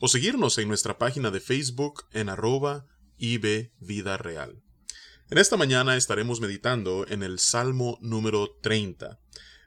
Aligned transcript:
o 0.00 0.08
seguirnos 0.08 0.58
en 0.58 0.68
nuestra 0.68 0.98
página 0.98 1.30
de 1.30 1.40
Facebook 1.40 2.04
en 2.12 2.28
arroba 2.28 2.86
IB 3.18 3.72
Vida 3.80 4.16
Real. 4.16 4.62
En 5.30 5.38
esta 5.38 5.56
mañana 5.56 5.96
estaremos 5.96 6.40
meditando 6.40 7.06
en 7.08 7.22
el 7.22 7.38
Salmo 7.38 7.98
número 8.00 8.56
30. 8.62 9.18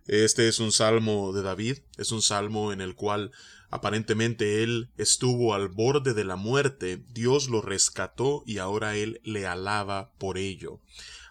Este 0.06 0.48
es 0.48 0.60
un 0.60 0.72
salmo 0.72 1.34
de 1.34 1.42
David, 1.42 1.80
es 1.98 2.12
un 2.12 2.22
salmo 2.22 2.72
en 2.72 2.82
el 2.82 2.96
cual 2.96 3.32
aparentemente 3.70 4.64
él 4.64 4.90
estuvo 4.98 5.54
al 5.54 5.68
borde 5.68 6.14
de 6.14 6.24
la 6.24 6.36
muerte, 6.36 7.04
Dios 7.10 7.50
lo 7.50 7.62
rescató 7.62 8.44
y 8.46 8.58
ahora 8.58 8.96
él 8.96 9.22
le 9.24 9.46
alaba 9.46 10.14
por 10.18 10.38
ello. 10.38 10.82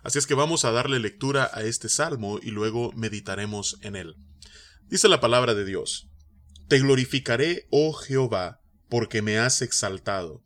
Así 0.02 0.18
es 0.18 0.26
que 0.26 0.34
vamos 0.34 0.64
a 0.64 0.70
darle 0.70 1.00
lectura 1.00 1.50
a 1.52 1.62
este 1.62 1.88
salmo 1.88 2.38
y 2.40 2.50
luego 2.50 2.92
meditaremos 2.94 3.78
en 3.82 3.96
él. 3.96 4.16
Dice 4.88 5.08
la 5.08 5.20
palabra 5.20 5.54
de 5.54 5.64
Dios, 5.64 6.08
Te 6.68 6.78
glorificaré, 6.78 7.66
oh 7.70 7.92
Jehová, 7.92 8.60
porque 8.88 9.22
me 9.22 9.38
has 9.38 9.62
exaltado, 9.62 10.42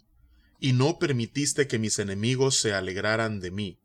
y 0.59 0.73
no 0.73 0.99
permitiste 0.99 1.67
que 1.67 1.79
mis 1.79 1.99
enemigos 1.99 2.57
se 2.57 2.73
alegraran 2.73 3.41
de 3.41 3.51
mí. 3.51 3.79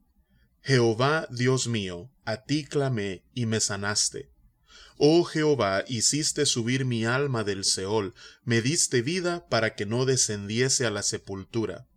Jehová 0.62 1.28
Dios 1.32 1.68
mío, 1.68 2.12
a 2.26 2.44
ti 2.44 2.66
clamé 2.66 3.24
y 3.34 3.46
me 3.46 3.60
sanaste. 3.60 4.30
Oh 4.98 5.24
Jehová, 5.24 5.84
hiciste 5.88 6.46
subir 6.46 6.84
mi 6.84 7.06
alma 7.06 7.44
del 7.44 7.64
Seol, 7.64 8.16
me 8.44 8.62
diste 8.62 9.02
vida 9.02 9.48
para 9.48 9.76
que 9.76 9.86
no 9.86 10.06
descendiese 10.06 10.86
a 10.86 10.92
la 10.92 11.04
sepultura. 11.04 11.88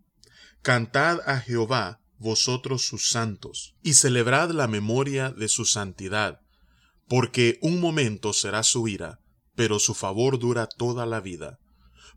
Cantad 0.63 1.21
a 1.27 1.41
Jehová, 1.41 2.01
vosotros 2.19 2.83
sus 2.83 3.09
santos, 3.09 3.75
y 3.83 3.95
celebrad 3.95 4.51
la 4.51 4.69
memoria 4.69 5.31
de 5.31 5.49
su 5.49 5.65
santidad, 5.65 6.41
porque 7.09 7.59
un 7.63 7.81
momento 7.81 8.35
será 8.35 8.63
su 8.63 8.87
ira, 8.87 9.19
pero 9.55 9.79
su 9.79 9.95
favor 9.95 10.39
dura 10.39 10.67
toda 10.67 11.07
la 11.07 11.21
vida. 11.21 11.59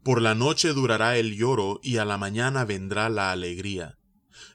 Por 0.03 0.21
la 0.21 0.35
noche 0.35 0.73
durará 0.73 1.17
el 1.17 1.35
lloro 1.37 1.79
y 1.81 1.97
a 1.97 2.05
la 2.05 2.17
mañana 2.17 2.65
vendrá 2.65 3.09
la 3.09 3.31
alegría. 3.31 3.97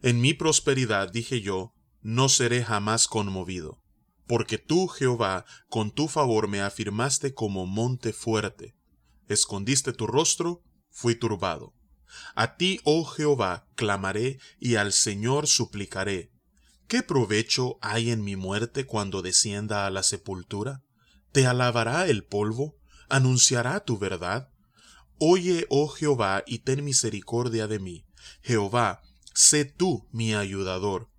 En 0.02 0.20
mi 0.20 0.34
prosperidad 0.34 1.10
dije 1.10 1.40
yo, 1.40 1.72
no 2.02 2.28
seré 2.28 2.64
jamás 2.64 3.08
conmovido. 3.08 3.82
Porque 4.26 4.58
tú, 4.58 4.88
Jehová, 4.88 5.46
con 5.70 5.90
tu 5.90 6.06
favor 6.06 6.48
me 6.48 6.60
afirmaste 6.60 7.32
como 7.32 7.66
monte 7.66 8.12
fuerte. 8.12 8.76
Escondiste 9.26 9.94
tu 9.94 10.06
rostro, 10.06 10.62
fui 10.90 11.14
turbado. 11.14 11.72
A 12.34 12.56
ti, 12.56 12.80
oh 12.84 13.04
Jehová, 13.06 13.66
clamaré 13.74 14.38
y 14.58 14.74
al 14.74 14.92
Señor 14.92 15.46
suplicaré. 15.46 16.30
¿Qué 16.88 17.02
provecho 17.02 17.78
hay 17.80 18.10
en 18.10 18.22
mi 18.22 18.36
muerte 18.36 18.84
cuando 18.84 19.22
descienda 19.22 19.86
a 19.86 19.90
la 19.90 20.02
sepultura? 20.02 20.82
¿Te 21.32 21.46
alabará 21.46 22.06
el 22.06 22.24
polvo? 22.24 22.76
¿Anunciará 23.08 23.80
tu 23.80 23.98
verdad? 23.98 24.50
Oye, 25.18 25.66
oh 25.68 25.88
Jehová, 25.88 26.44
y 26.46 26.60
ten 26.60 26.84
misericordia 26.84 27.66
de 27.66 27.80
mí. 27.80 28.06
Jehová, 28.40 29.02
sé 29.34 29.64
tú 29.64 30.06
mi 30.12 30.34
ayudador. 30.34 31.10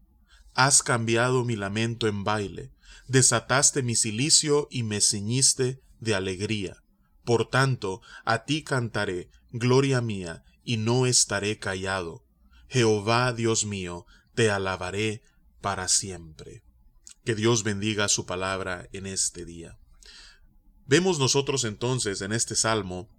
Has 0.54 0.84
cambiado 0.84 1.44
mi 1.44 1.56
lamento 1.56 2.08
en 2.08 2.24
baile, 2.24 2.72
desataste 3.08 3.84
mi 3.84 3.96
cilicio 3.96 4.68
y 4.72 4.84
me 4.84 5.02
ceñiste 5.02 5.82
de 6.00 6.16
alegría. 6.16 6.84
Por 7.26 7.50
tanto, 7.50 8.02
a 8.24 8.46
ti 8.46 8.64
cantaré, 8.64 9.30
gloria 9.52 10.02
mía, 10.02 10.44
y 10.64 10.78
no 10.78 11.06
estaré 11.06 11.60
callado. 11.60 12.26
Jehová, 12.70 13.34
Dios 13.34 13.66
mío, 13.66 14.06
te 14.34 14.50
alabaré 14.50 15.24
para 15.60 15.88
siempre. 15.88 16.64
Que 17.26 17.36
Dios 17.36 17.64
bendiga 17.64 18.08
su 18.08 18.26
palabra 18.26 18.88
en 18.94 19.06
este 19.06 19.44
día. 19.44 19.78
Vemos 20.86 21.20
nosotros 21.20 21.66
entonces 21.66 22.22
en 22.22 22.32
este 22.32 22.56
salmo 22.56 23.10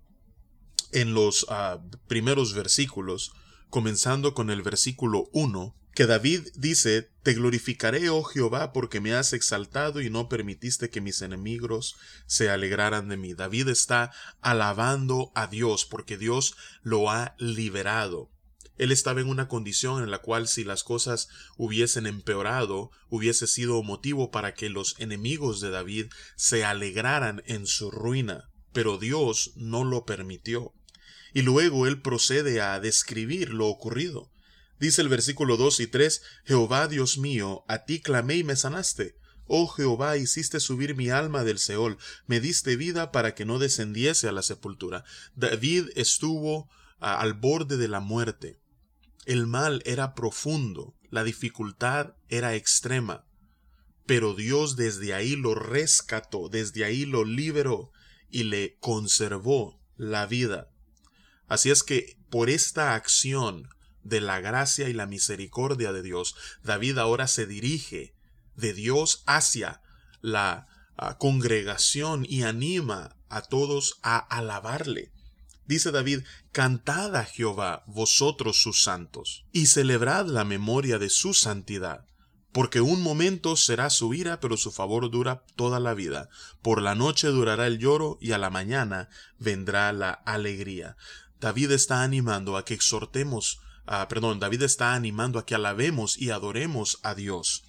en 0.93 1.15
los 1.15 1.47
ah, 1.49 1.81
primeros 2.07 2.55
versículos, 2.55 3.33
comenzando 3.69 4.35
con 4.35 4.51
el 4.51 4.63
versículo 4.63 5.29
1, 5.33 5.75
que 5.95 6.07
David 6.07 6.49
dice, 6.55 7.11
Te 7.23 7.35
glorificaré, 7.35 8.11
oh 8.11 8.23
Jehová, 8.23 8.73
porque 8.73 9.01
me 9.01 9.15
has 9.15 9.33
exaltado 9.33 10.01
y 10.01 10.11
no 10.11 10.29
permitiste 10.29 10.89
que 10.89 11.01
mis 11.01 11.21
enemigos 11.23 11.97
se 12.27 12.49
alegraran 12.49 13.09
de 13.09 13.17
mí. 13.17 13.35
David 13.35 13.69
está 13.69 14.13
alabando 14.41 15.33
a 15.35 15.47
Dios 15.47 15.85
porque 15.85 16.17
Dios 16.17 16.57
lo 16.83 17.11
ha 17.11 17.35
liberado. 17.39 18.31
Él 18.79 18.93
estaba 18.93 19.21
en 19.21 19.29
una 19.29 19.47
condición 19.47 20.03
en 20.03 20.11
la 20.11 20.21
cual 20.21 20.49
si 20.49 20.65
las 20.65 20.85
cosas 20.85 21.29
hubiesen 21.59 22.07
empeorado, 22.07 22.91
hubiese 23.11 23.47
sido 23.47 23.83
motivo 23.83 24.31
para 24.31 24.55
que 24.55 24.71
los 24.71 24.99
enemigos 24.99 25.61
de 25.61 25.69
David 25.69 26.07
se 26.35 26.65
alegraran 26.65 27.43
en 27.45 27.67
su 27.67 27.91
ruina, 27.91 28.49
pero 28.73 28.97
Dios 28.97 29.53
no 29.57 29.85
lo 29.85 30.07
permitió 30.07 30.73
y 31.33 31.43
luego 31.43 31.87
él 31.87 32.01
procede 32.01 32.61
a 32.61 32.79
describir 32.81 33.51
lo 33.51 33.67
ocurrido. 33.67 34.31
Dice 34.79 35.03
el 35.03 35.09
versículo 35.09 35.57
2 35.57 35.81
y 35.81 35.87
3, 35.87 36.23
Jehová 36.45 36.89
Dios 36.89 37.19
mío, 37.19 37.65
a 37.69 37.85
ti 37.85 38.01
clamé 38.01 38.37
y 38.37 38.45
me 38.45 38.57
sanaste. 38.57 39.17
Oh 39.47 39.67
Jehová, 39.67 40.17
hiciste 40.17 40.61
subir 40.61 40.95
mi 40.95 41.11
alma 41.11 41.45
del 41.45 41.59
Seol, 41.59 41.99
me 42.27 42.41
diste 42.41 42.77
vida 42.77 43.11
para 43.13 43.35
que 43.35 43.45
no 43.45 43.59
descendiese 43.59 44.29
a 44.29 44.33
la 44.33 44.43
sepultura. 44.43 45.05
David 45.35 45.89
estuvo 45.97 46.71
al 47.01 47.35
borde 47.35 47.77
de 47.77 47.89
la 47.89 48.01
muerte. 48.01 48.61
El 49.27 49.47
mal 49.47 49.83
era 49.85 50.15
profundo, 50.15 50.97
la 51.11 51.25
dificultad 51.25 52.15
era 52.29 52.55
extrema, 52.55 53.27
pero 54.07 54.35
Dios 54.35 54.77
desde 54.77 55.15
ahí 55.15 55.37
lo 55.37 55.55
rescató, 55.55 56.49
desde 56.49 56.85
ahí 56.85 57.05
lo 57.05 57.25
liberó 57.25 57.93
y 58.31 58.45
le 58.45 58.77
conservó 58.79 59.81
la 59.97 60.27
vida. 60.27 60.71
Así 61.51 61.71
es 61.71 61.83
que 61.83 62.17
por 62.31 62.49
esta 62.49 62.95
acción 62.95 63.69
de 64.05 64.21
la 64.21 64.41
gracia 64.41 64.89
y 64.89 64.93
la 64.93 65.07
misericordia 65.07 65.93
de 65.93 66.01
Dios, 66.01 66.37
David 66.63 66.97
ahora 66.97 67.27
se 67.27 67.45
dirige 67.45 68.15
de 68.55 68.73
Dios 68.73 69.25
hacia 69.27 69.83
la 70.21 70.69
ah, 70.97 71.19
congregación 71.19 72.25
y 72.27 72.45
anima 72.45 73.17
a 73.29 73.43
todos 73.43 73.99
a 74.03 74.17
alabarle. 74.19 75.11
Dice 75.67 75.91
David, 75.91 76.21
Cantad 76.53 77.17
a 77.17 77.25
Jehová 77.25 77.83
vosotros 77.89 78.63
sus 78.63 78.85
santos, 78.85 79.45
y 79.51 79.67
celebrad 79.67 80.27
la 80.27 80.45
memoria 80.45 80.99
de 80.99 81.11
su 81.11 81.35
santidad, 81.35 82.07
porque 82.53 82.81
un 82.81 83.03
momento 83.03 83.57
será 83.57 83.91
su 83.91 84.15
ira, 84.15 84.39
pero 84.39 84.57
su 84.57 84.71
favor 84.71 85.11
dura 85.11 85.45
toda 85.57 85.81
la 85.81 85.95
vida. 85.95 86.29
Por 86.63 86.81
la 86.81 86.95
noche 86.95 87.27
durará 87.29 87.67
el 87.67 87.79
lloro, 87.79 88.19
y 88.21 88.33
a 88.33 88.39
la 88.39 88.51
mañana 88.51 89.09
vendrá 89.39 89.93
la 89.93 90.11
alegría. 90.11 90.97
David 91.41 91.73
está 91.73 92.03
animando 92.03 92.57
a 92.57 92.65
que 92.65 92.75
exhortemos, 92.75 93.61
perdón, 94.09 94.41
David 94.41 94.63
está 94.63 94.95
animando 94.95 95.39
a 95.39 95.47
que 95.47 95.55
alabemos 95.55 96.19
y 96.19 96.31
adoremos 96.31 97.01
a 97.03 97.15
Dios. 97.15 97.65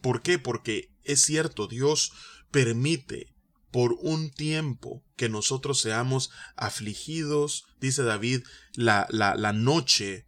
¿Por 0.00 0.22
qué? 0.22 0.38
Porque 0.38 0.90
es 1.04 1.22
cierto, 1.22 1.66
Dios 1.66 2.12
permite 2.50 3.32
por 3.70 3.96
un 4.00 4.30
tiempo 4.30 5.02
que 5.16 5.28
nosotros 5.28 5.80
seamos 5.80 6.30
afligidos, 6.56 7.64
dice 7.80 8.02
David, 8.02 8.42
la, 8.74 9.06
la, 9.10 9.34
la 9.34 9.52
noche, 9.52 10.26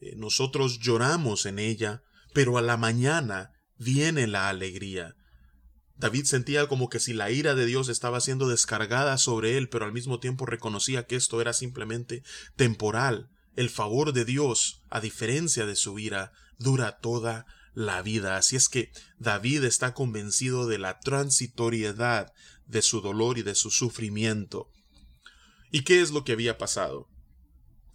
eh, 0.00 0.14
nosotros 0.16 0.80
lloramos 0.80 1.46
en 1.46 1.58
ella, 1.58 2.02
pero 2.34 2.58
a 2.58 2.62
la 2.62 2.76
mañana 2.76 3.52
viene 3.78 4.26
la 4.26 4.48
alegría. 4.48 5.14
David 6.00 6.24
sentía 6.24 6.66
como 6.66 6.88
que 6.88 6.98
si 6.98 7.12
la 7.12 7.30
ira 7.30 7.54
de 7.54 7.66
Dios 7.66 7.90
estaba 7.90 8.22
siendo 8.22 8.48
descargada 8.48 9.18
sobre 9.18 9.58
él, 9.58 9.68
pero 9.68 9.84
al 9.84 9.92
mismo 9.92 10.18
tiempo 10.18 10.46
reconocía 10.46 11.06
que 11.06 11.14
esto 11.14 11.42
era 11.42 11.52
simplemente 11.52 12.22
temporal. 12.56 13.28
El 13.54 13.68
favor 13.68 14.14
de 14.14 14.24
Dios, 14.24 14.80
a 14.88 15.02
diferencia 15.02 15.66
de 15.66 15.76
su 15.76 15.98
ira, 15.98 16.32
dura 16.58 17.00
toda 17.00 17.44
la 17.74 18.00
vida. 18.00 18.38
Así 18.38 18.56
es 18.56 18.70
que 18.70 18.92
David 19.18 19.64
está 19.64 19.92
convencido 19.92 20.66
de 20.66 20.78
la 20.78 21.00
transitoriedad 21.00 22.32
de 22.66 22.80
su 22.80 23.02
dolor 23.02 23.36
y 23.36 23.42
de 23.42 23.54
su 23.54 23.70
sufrimiento. 23.70 24.70
¿Y 25.70 25.82
qué 25.82 26.00
es 26.00 26.12
lo 26.12 26.24
que 26.24 26.32
había 26.32 26.56
pasado? 26.56 27.08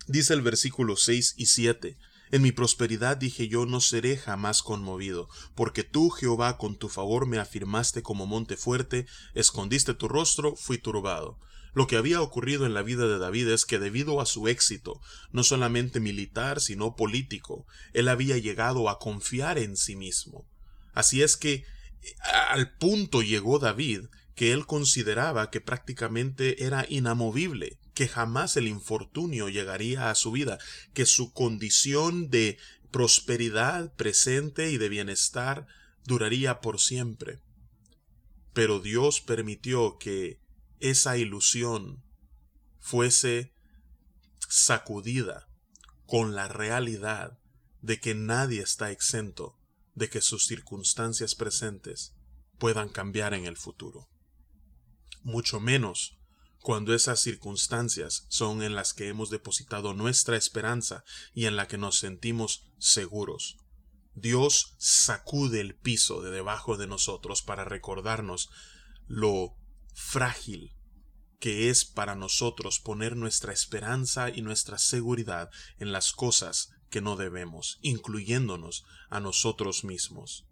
Dice 0.05 0.35
el 0.35 0.43
versículo 0.43 0.95
6 0.95 1.33
y 1.37 1.47
7. 1.47 1.97
En 2.35 2.41
mi 2.41 2.51
prosperidad 2.51 3.15
dije 3.15 3.47
yo 3.47 3.65
no 3.65 3.79
seré 3.79 4.17
jamás 4.17 4.61
conmovido, 4.61 5.29
porque 5.55 5.85
tú, 5.85 6.09
Jehová, 6.09 6.57
con 6.57 6.75
tu 6.75 6.89
favor 6.89 7.27
me 7.27 7.39
afirmaste 7.39 8.03
como 8.03 8.25
monte 8.25 8.57
fuerte, 8.57 9.05
escondiste 9.35 9.93
tu 9.93 10.09
rostro, 10.09 10.57
fui 10.57 10.77
turbado. 10.77 11.39
Lo 11.73 11.87
que 11.87 11.95
había 11.95 12.21
ocurrido 12.21 12.65
en 12.65 12.73
la 12.73 12.81
vida 12.81 13.07
de 13.07 13.19
David 13.19 13.47
es 13.47 13.65
que 13.65 13.79
debido 13.79 14.19
a 14.19 14.25
su 14.25 14.49
éxito, 14.49 14.99
no 15.31 15.45
solamente 15.45 16.01
militar, 16.01 16.59
sino 16.59 16.97
político, 16.97 17.65
él 17.93 18.09
había 18.09 18.37
llegado 18.37 18.89
a 18.89 18.99
confiar 18.99 19.57
en 19.57 19.77
sí 19.77 19.95
mismo. 19.95 20.45
Así 20.93 21.23
es 21.23 21.37
que 21.37 21.63
al 22.49 22.75
punto 22.75 23.21
llegó 23.21 23.59
David 23.59 24.07
que 24.35 24.51
él 24.51 24.65
consideraba 24.65 25.51
que 25.51 25.61
prácticamente 25.61 26.65
era 26.65 26.85
inamovible, 26.89 27.79
que 27.95 28.07
jamás 28.09 28.57
el 28.57 28.67
infortunio 28.67 29.49
llegaría 29.49 30.11
a 30.11 30.15
su 30.15 30.31
vida, 30.31 30.59
que 30.93 31.05
su 31.05 31.33
condición 31.33 32.29
de 32.29 32.59
prosperidad 32.91 33.95
presente 33.95 34.69
y 34.69 34.77
de 34.77 34.89
bienestar 34.89 35.65
duraría 36.03 36.59
por 36.59 36.79
siempre. 36.79 37.41
Pero 38.53 38.79
Dios 38.79 39.21
permitió 39.21 39.97
que 39.97 40.41
esa 40.79 41.17
ilusión 41.17 42.03
fuese 42.79 43.53
sacudida 44.47 45.47
con 46.05 46.35
la 46.35 46.47
realidad 46.47 47.39
de 47.81 47.99
que 47.99 48.13
nadie 48.13 48.61
está 48.61 48.91
exento 48.91 49.57
de 49.93 50.09
que 50.09 50.19
sus 50.19 50.45
circunstancias 50.45 51.33
presentes 51.33 52.13
puedan 52.57 52.89
cambiar 52.89 53.33
en 53.33 53.45
el 53.45 53.55
futuro. 53.55 54.09
Mucho 55.23 55.59
menos 55.59 56.14
cuando 56.65 56.95
esas 56.95 57.19
circunstancias 57.19 58.25
son 58.27 58.63
en 58.63 58.73
las 58.73 58.95
que 58.95 59.07
hemos 59.07 59.29
depositado 59.29 59.93
nuestra 59.93 60.35
esperanza 60.35 61.03
y 61.35 61.45
en 61.45 61.55
la 61.57 61.67
que 61.67 61.77
nos 61.77 61.99
sentimos 61.99 62.71
seguros. 62.79 63.57
Dios 64.15 64.73
sacude 64.79 65.61
el 65.61 65.75
piso 65.75 66.23
de 66.23 66.31
debajo 66.31 66.75
de 66.75 66.87
nosotros 66.87 67.43
para 67.43 67.65
recordarnos 67.65 68.49
lo 69.05 69.53
frágil 69.93 70.73
que 71.39 71.69
es 71.69 71.85
para 71.85 72.15
nosotros 72.15 72.79
poner 72.79 73.15
nuestra 73.15 73.53
esperanza 73.53 74.31
y 74.31 74.41
nuestra 74.41 74.79
seguridad 74.79 75.51
en 75.77 75.91
las 75.91 76.13
cosas 76.13 76.71
que 76.89 76.99
no 76.99 77.15
debemos, 77.15 77.77
incluyéndonos 77.83 78.85
a 79.11 79.19
nosotros 79.19 79.83
mismos. 79.83 80.47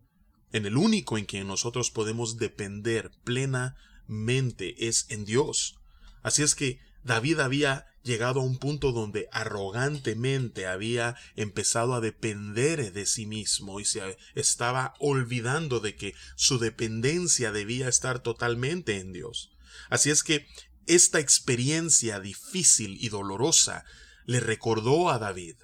En 0.52 0.68
el 0.68 0.78
único 0.78 1.18
en 1.18 1.26
quien 1.26 1.48
nosotros 1.48 1.90
podemos 1.90 2.38
depender 2.38 3.10
plenamente 3.24 4.88
es 4.88 5.08
en 5.10 5.26
Dios. 5.26 5.80
Así 6.24 6.42
es 6.42 6.56
que 6.56 6.80
David 7.04 7.40
había 7.40 7.86
llegado 8.04 8.42
a 8.42 8.44
un 8.44 8.58
punto 8.58 8.92
donde 8.92 9.30
arrogantemente 9.32 10.68
había 10.68 11.16
empezado 11.36 11.94
a 11.94 12.02
depender 12.02 12.92
de 12.92 13.06
sí 13.06 13.26
mismo 13.26 13.80
y 13.80 13.86
se 13.86 14.18
estaba 14.36 14.94
olvidando 15.00 15.80
de 15.80 15.96
que 15.96 16.14
su 16.36 16.60
dependencia 16.60 17.52
debía 17.52 17.88
estar 17.88 18.20
totalmente 18.20 19.00
en 19.00 19.14
Dios. 19.14 19.52
Así 19.90 20.10
es 20.10 20.24
que 20.24 20.48
esta 20.86 21.20
experiencia 21.20 22.20
difícil 22.20 22.98
y 23.00 23.10
dolorosa 23.10 23.86
le 24.26 24.40
recordó 24.40 25.10
a 25.10 25.20
David 25.20 25.56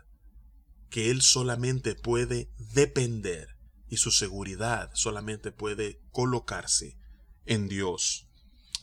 que 0.89 1.11
él 1.11 1.21
solamente 1.21 1.95
puede 1.95 2.50
depender 2.57 3.56
y 3.89 3.97
su 3.97 4.11
seguridad 4.11 4.91
solamente 4.94 5.51
puede 5.51 6.01
colocarse 6.11 6.97
en 7.45 7.67
Dios. 7.67 8.27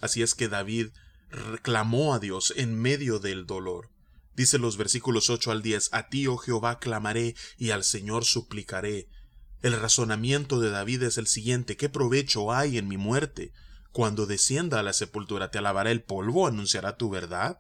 Así 0.00 0.22
es 0.22 0.34
que 0.34 0.48
David 0.48 0.88
reclamó 1.30 2.14
a 2.14 2.18
Dios 2.18 2.52
en 2.56 2.80
medio 2.80 3.18
del 3.18 3.46
dolor. 3.46 3.90
Dice 4.34 4.58
los 4.58 4.76
versículos 4.76 5.30
8 5.30 5.50
al 5.50 5.62
10, 5.62 5.90
A 5.92 6.08
ti, 6.08 6.26
oh 6.26 6.36
Jehová, 6.36 6.78
clamaré 6.78 7.34
y 7.56 7.70
al 7.70 7.84
Señor 7.84 8.24
suplicaré. 8.24 9.08
El 9.62 9.80
razonamiento 9.80 10.60
de 10.60 10.70
David 10.70 11.04
es 11.04 11.16
el 11.16 11.26
siguiente, 11.26 11.76
¿qué 11.76 11.88
provecho 11.88 12.52
hay 12.52 12.76
en 12.76 12.86
mi 12.86 12.98
muerte? 12.98 13.52
Cuando 13.92 14.26
descienda 14.26 14.78
a 14.78 14.82
la 14.82 14.92
sepultura 14.92 15.50
te 15.50 15.58
alabará 15.58 15.90
el 15.90 16.02
polvo, 16.02 16.46
anunciará 16.46 16.98
tu 16.98 17.08
verdad. 17.08 17.58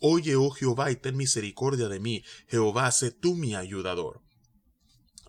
Oye, 0.00 0.34
oh 0.34 0.50
Jehová, 0.50 0.90
y 0.90 0.96
ten 0.96 1.16
misericordia 1.16 1.88
de 1.88 2.00
mí. 2.00 2.24
Jehová, 2.48 2.90
sé 2.90 3.12
tú 3.12 3.36
mi 3.36 3.54
ayudador. 3.54 4.25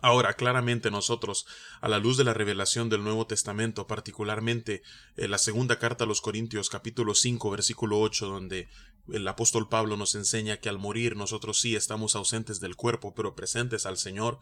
Ahora, 0.00 0.34
claramente 0.34 0.92
nosotros, 0.92 1.46
a 1.80 1.88
la 1.88 1.98
luz 1.98 2.16
de 2.16 2.24
la 2.24 2.32
revelación 2.32 2.88
del 2.88 3.02
Nuevo 3.02 3.26
Testamento, 3.26 3.88
particularmente 3.88 4.82
en 5.16 5.24
eh, 5.24 5.28
la 5.28 5.38
segunda 5.38 5.80
carta 5.80 6.04
a 6.04 6.06
los 6.06 6.20
Corintios 6.20 6.70
capítulo 6.70 7.14
5 7.14 7.50
versículo 7.50 7.98
8, 7.98 8.28
donde 8.28 8.68
el 9.12 9.26
apóstol 9.26 9.68
Pablo 9.68 9.96
nos 9.96 10.14
enseña 10.14 10.58
que 10.58 10.68
al 10.68 10.78
morir 10.78 11.16
nosotros 11.16 11.60
sí 11.60 11.74
estamos 11.74 12.14
ausentes 12.14 12.60
del 12.60 12.76
cuerpo, 12.76 13.14
pero 13.14 13.34
presentes 13.34 13.86
al 13.86 13.96
Señor. 13.96 14.38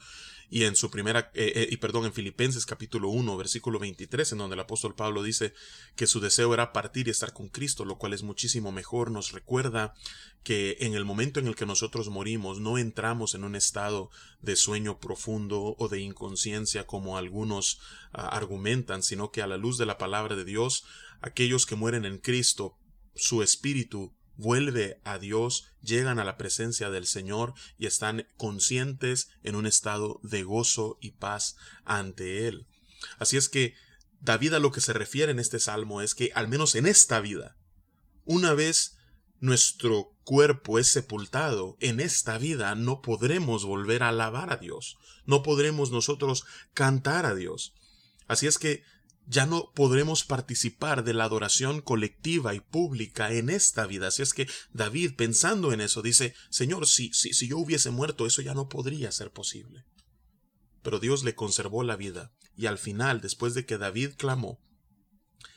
Y 0.51 0.65
en 0.65 0.77
su 0.77 0.91
primera, 0.91 1.31
eh, 1.35 1.53
eh, 1.55 1.69
y 1.71 1.77
perdón, 1.79 2.05
en 2.05 2.13
Filipenses 2.13 2.67
capítulo 2.67 3.09
1, 3.09 3.37
versículo 3.37 3.79
23, 3.79 4.33
en 4.33 4.39
donde 4.39 4.55
el 4.55 4.61
apóstol 4.61 4.95
Pablo 4.95 5.23
dice 5.23 5.55
que 5.97 6.07
su 6.07 6.21
deseo 6.21 6.53
era 6.55 6.73
partir 6.73 7.09
y 7.09 7.11
estar 7.11 7.33
con 7.33 7.49
Cristo, 7.49 7.85
lo 7.85 7.97
cual 7.97 8.13
es 8.13 8.23
muchísimo 8.23 8.73
mejor, 8.73 9.11
nos 9.11 9.33
recuerda 9.33 9.95
que 10.43 10.77
en 10.81 10.95
el 10.95 11.05
momento 11.05 11.41
en 11.41 11.49
el 11.49 11.57
que 11.57 11.67
nosotros 11.67 12.09
morimos 12.09 12.61
no 12.61 12.79
entramos 12.79 13.35
en 13.35 13.43
un 13.43 13.57
estado 13.57 14.11
de 14.41 14.55
sueño 14.55 15.01
profundo 15.01 15.46
o 15.53 15.89
de 15.89 16.01
inconsciencia 16.01 16.87
como 16.87 17.17
algunos 17.17 17.81
ah, 18.13 18.29
argumentan, 18.29 19.03
sino 19.03 19.31
que 19.31 19.43
a 19.43 19.47
la 19.47 19.57
luz 19.57 19.79
de 19.79 19.87
la 19.87 19.99
palabra 19.99 20.37
de 20.37 20.45
Dios, 20.45 20.85
aquellos 21.21 21.67
que 21.67 21.77
mueren 21.77 22.05
en 22.05 22.19
Cristo, 22.19 22.79
su 23.15 23.43
espíritu 23.43 24.15
vuelve 24.37 25.01
a 25.05 25.19
Dios, 25.19 25.73
llegan 25.81 26.19
a 26.19 26.25
la 26.25 26.37
presencia 26.37 26.91
del 26.91 27.07
Señor 27.07 27.55
y 27.79 27.87
están 27.87 28.27
conscientes 28.37 29.31
en 29.43 29.57
un 29.57 29.67
estado 29.67 30.21
de 30.23 30.43
gozo 30.43 30.99
y 31.01 31.13
paz 31.13 31.57
ante 31.85 32.47
Él. 32.49 32.67
Así 33.19 33.37
es 33.37 33.49
que 33.49 33.75
David 34.21 34.55
a 34.55 34.59
lo 34.59 34.73
que 34.73 34.81
se 34.81 34.93
refiere 34.93 35.33
en 35.33 35.39
este 35.39 35.61
salmo 35.61 36.01
es 36.01 36.15
que 36.15 36.33
al 36.35 36.49
menos 36.49 36.75
en 36.75 36.87
esta 36.87 37.21
vida, 37.21 37.57
una 38.25 38.55
vez 38.55 38.96
nuestro 39.41 40.13
cuerpo 40.25 40.79
es 40.79 40.89
sepultado, 40.89 41.77
en 41.81 42.01
esta 42.01 42.39
vida 42.39 42.75
no 42.75 43.01
podremos 43.01 43.65
volver 43.65 44.03
a 44.03 44.09
alabar 44.09 44.53
a 44.53 44.57
Dios, 44.57 44.97
no 45.25 45.43
podremos 45.43 45.91
nosotros 45.91 46.45
cantar 46.75 47.27
a 47.27 47.35
Dios. 47.35 47.75
Así 48.27 48.47
es 48.47 48.59
que 48.59 48.83
ya 49.27 49.47
no 49.47 49.73
podremos 49.75 50.25
participar 50.25 51.05
de 51.05 51.13
la 51.13 51.25
adoración 51.25 51.81
colectiva 51.81 52.55
y 52.55 52.61
pública 52.61 53.33
en 53.33 53.51
esta 53.51 53.87
vida. 53.87 54.09
Así 54.09 54.23
es 54.23 54.33
que 54.33 54.49
David, 54.73 55.15
pensando 55.17 55.73
en 55.73 55.81
eso, 55.81 56.01
dice, 56.01 56.35
Señor, 56.49 56.87
si, 56.87 57.13
si, 57.13 57.33
si 57.33 57.49
yo 57.49 57.59
hubiese 57.59 57.91
muerto, 57.91 58.27
eso 58.27 58.41
ya 58.43 58.55
no 58.55 58.69
podría 58.69 59.11
ser 59.11 59.33
posible. 59.33 59.85
Pero 60.83 61.01
Dios 61.01 61.25
le 61.25 61.35
conservó 61.35 61.83
la 61.83 61.97
vida, 61.97 62.33
y 62.57 62.67
al 62.67 62.79
final, 62.79 63.21
después 63.21 63.55
de 63.55 63.67
que 63.67 63.79
David 63.79 64.13
clamó, 64.17 64.61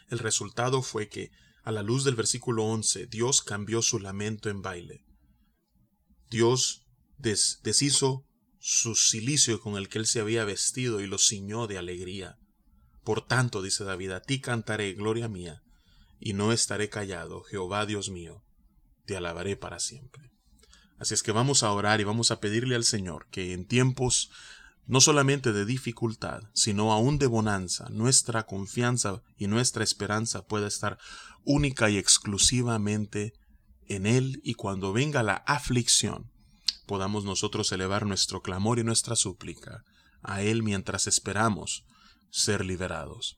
el 0.09 0.19
resultado 0.19 0.81
fue 0.81 1.07
que, 1.07 1.31
a 1.63 1.71
la 1.71 1.83
luz 1.83 2.03
del 2.03 2.15
versículo 2.15 2.65
11, 2.65 3.07
Dios 3.07 3.41
cambió 3.41 3.81
su 3.81 3.99
lamento 3.99 4.49
en 4.49 4.61
baile. 4.61 5.05
Dios 6.29 6.85
deshizo 7.17 8.25
su 8.59 8.95
silicio 8.95 9.59
con 9.61 9.77
el 9.77 9.89
que 9.89 9.99
él 9.99 10.05
se 10.05 10.19
había 10.19 10.45
vestido 10.45 11.01
y 11.01 11.07
lo 11.07 11.17
ciñó 11.17 11.67
de 11.67 11.77
alegría. 11.77 12.37
Por 13.03 13.25
tanto, 13.25 13.61
dice 13.61 13.83
David, 13.83 14.11
a 14.11 14.21
ti 14.21 14.39
cantaré, 14.39 14.93
gloria 14.93 15.27
mía, 15.27 15.63
y 16.19 16.33
no 16.33 16.51
estaré 16.51 16.89
callado, 16.89 17.43
Jehová 17.43 17.85
Dios 17.85 18.09
mío, 18.09 18.43
te 19.05 19.15
alabaré 19.15 19.55
para 19.55 19.79
siempre. 19.79 20.31
Así 20.97 21.13
es 21.13 21.23
que 21.23 21.31
vamos 21.31 21.63
a 21.63 21.71
orar 21.71 22.01
y 22.01 22.03
vamos 22.03 22.29
a 22.29 22.41
pedirle 22.41 22.75
al 22.75 22.83
Señor 22.83 23.27
que 23.31 23.53
en 23.53 23.65
tiempos 23.65 24.31
no 24.89 25.01
solamente 25.01 25.53
de 25.53 25.65
dificultad, 25.65 26.41
sino 26.55 26.91
aún 26.91 27.19
de 27.19 27.27
bonanza, 27.27 27.87
nuestra 27.91 28.47
confianza 28.47 29.21
y 29.37 29.45
nuestra 29.45 29.83
esperanza 29.83 30.47
pueda 30.47 30.67
estar 30.67 30.97
única 31.43 31.91
y 31.91 31.97
exclusivamente 31.99 33.33
en 33.85 34.07
Él 34.07 34.41
y 34.43 34.55
cuando 34.55 34.91
venga 34.91 35.21
la 35.21 35.35
aflicción, 35.45 36.31
podamos 36.87 37.23
nosotros 37.23 37.71
elevar 37.71 38.07
nuestro 38.07 38.41
clamor 38.41 38.79
y 38.79 38.83
nuestra 38.83 39.15
súplica 39.15 39.83
a 40.23 40.41
Él 40.41 40.63
mientras 40.63 41.05
esperamos 41.05 41.83
ser 42.31 42.65
liberados. 42.65 43.37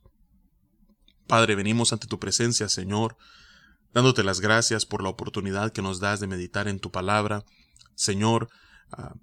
Padre, 1.27 1.55
venimos 1.55 1.91
ante 1.91 2.07
tu 2.07 2.17
presencia, 2.17 2.69
Señor, 2.69 3.17
dándote 3.93 4.23
las 4.23 4.39
gracias 4.39 4.85
por 4.85 5.03
la 5.03 5.09
oportunidad 5.09 5.73
que 5.73 5.81
nos 5.81 5.99
das 5.99 6.21
de 6.21 6.27
meditar 6.27 6.69
en 6.69 6.79
tu 6.79 6.91
palabra. 6.91 7.43
Señor, 7.93 8.47
ah, 8.93 9.15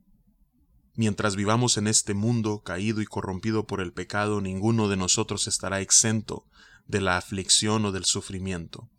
mientras 0.98 1.34
vivamos 1.34 1.78
en 1.78 1.86
este 1.86 2.12
mundo 2.12 2.62
caído 2.62 3.00
y 3.00 3.06
corrompido 3.06 3.66
por 3.66 3.80
el 3.80 3.94
pecado, 3.94 4.42
ninguno 4.42 4.88
de 4.88 4.98
nosotros 4.98 5.46
estará 5.46 5.80
exento 5.80 6.44
de 6.86 7.00
la 7.00 7.16
aflicción 7.16 7.86
o 7.86 7.92
del 7.92 8.04
sufrimiento. 8.04 8.90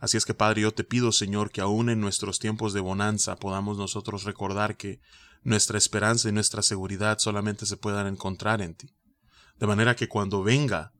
Así 0.00 0.16
es 0.16 0.24
que, 0.24 0.32
Padre, 0.32 0.62
yo 0.62 0.72
te 0.72 0.84
pido, 0.84 1.12
Señor, 1.12 1.50
que 1.50 1.60
aún 1.60 1.90
en 1.90 2.00
nuestros 2.00 2.38
tiempos 2.38 2.72
de 2.72 2.80
bonanza 2.80 3.36
podamos 3.36 3.76
nosotros 3.76 4.24
recordar 4.24 4.78
que 4.78 5.00
nuestra 5.42 5.76
esperanza 5.76 6.30
y 6.30 6.32
nuestra 6.32 6.62
seguridad 6.62 7.18
solamente 7.18 7.66
se 7.66 7.76
puedan 7.76 8.06
encontrar 8.06 8.62
en 8.62 8.74
ti 8.74 8.94
de 9.58 9.66
manera 9.66 9.94
que 9.94 10.08
cuando 10.08 10.42
venga 10.42 10.92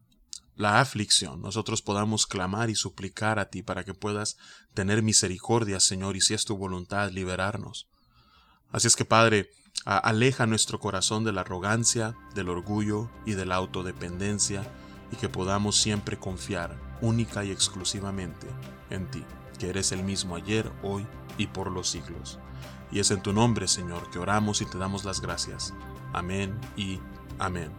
la 0.56 0.80
aflicción, 0.80 1.42
nosotros 1.42 1.82
podamos 1.82 2.26
clamar 2.26 2.70
y 2.70 2.76
suplicar 2.76 3.38
a 3.38 3.48
ti 3.48 3.62
para 3.62 3.84
que 3.84 3.94
puedas 3.94 4.36
tener 4.72 5.02
misericordia, 5.02 5.80
Señor, 5.80 6.16
y 6.16 6.20
si 6.20 6.34
es 6.34 6.44
tu 6.44 6.56
voluntad, 6.56 7.10
liberarnos. 7.10 7.88
Así 8.70 8.86
es 8.86 8.94
que, 8.94 9.04
Padre, 9.04 9.50
aleja 9.84 10.46
nuestro 10.46 10.80
corazón 10.80 11.24
de 11.24 11.32
la 11.32 11.42
arrogancia, 11.42 12.16
del 12.34 12.48
orgullo 12.48 13.10
y 13.26 13.32
de 13.32 13.46
la 13.46 13.56
autodependencia, 13.56 14.62
y 15.12 15.16
que 15.16 15.28
podamos 15.28 15.76
siempre 15.76 16.18
confiar 16.18 16.76
única 17.00 17.44
y 17.44 17.50
exclusivamente 17.50 18.46
en 18.90 19.10
ti. 19.10 19.24
que 19.58 19.68
eres 19.68 19.92
el 19.92 20.02
mismo 20.02 20.34
ayer, 20.34 20.68
hoy 20.82 21.06
y 21.38 21.46
por 21.46 21.70
los 21.70 21.88
siglos. 21.88 22.40
Y 22.90 22.98
es 22.98 23.12
en 23.12 23.22
tu 23.22 23.32
nombre, 23.32 23.68
Señor, 23.68 24.10
que 24.10 24.18
oramos 24.18 24.60
y 24.60 24.66
te 24.66 24.78
damos 24.78 25.04
las 25.04 25.20
gracias. 25.20 25.72
Amén 26.12 26.58
y 26.76 26.98
amén. 27.38 27.70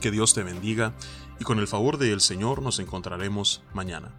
Que 0.00 0.12
Dios 0.12 0.34
te 0.34 0.44
bendiga 0.44 0.94
y 1.40 1.44
con 1.44 1.58
el 1.58 1.66
favor 1.66 1.98
del 1.98 2.20
Señor 2.20 2.62
nos 2.62 2.78
encontraremos 2.78 3.62
mañana. 3.74 4.12